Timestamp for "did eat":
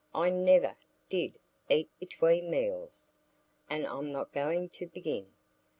1.11-1.87